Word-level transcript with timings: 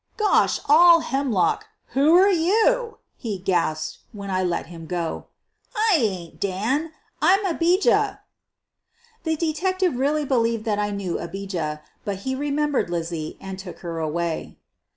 "Gosh 0.17 0.59
all 0.67 1.01
hemlock, 1.01 1.67
who 1.89 2.15
are 2.15 2.27
you!" 2.31 2.97
he 3.17 3.37
gasped 3.37 3.99
when 4.11 4.31
I 4.31 4.43
let 4.43 4.65
him 4.65 4.87
go. 4.87 5.27
''I 5.75 5.95
ain 5.99 6.31
't 6.31 6.39
Dan, 6.39 6.91
I 7.21 7.35
'm 7.35 7.45
Abijah. 7.45 8.21
''The 9.25 9.35
detective 9.35 9.97
really 9.97 10.25
believed 10.25 10.65
that 10.65 10.79
I 10.79 10.89
knew 10.89 11.19
Abijah, 11.19 11.83
but 12.03 12.21
he 12.25 12.33
remembered 12.33 12.89
Lizzie 12.89 13.37
and 13.39 13.59
took 13.59 13.81
her 13.85 13.99
away. 13.99 14.57